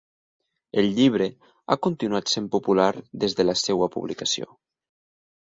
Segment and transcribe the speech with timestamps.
[0.81, 1.27] El llibre
[1.67, 2.89] ha continuat sent popular
[3.25, 4.51] des de la seva publicació.